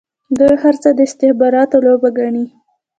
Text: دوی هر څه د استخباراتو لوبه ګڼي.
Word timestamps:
دوی 0.39 0.55
هر 0.63 0.75
څه 0.81 0.89
د 0.97 0.99
استخباراتو 1.07 1.77
لوبه 1.85 2.09
ګڼي. 2.17 2.45